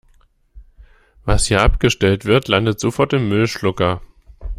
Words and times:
Was 1.25 1.45
hier 1.49 1.61
abgestellt 1.61 2.25
wird, 2.25 2.47
landet 2.47 2.79
sofort 2.79 3.13
im 3.13 3.29
Müllschlucker. 3.29 4.01